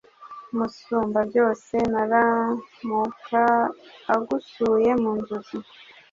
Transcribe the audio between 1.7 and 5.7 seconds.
naramuka agusuye mu nzozi,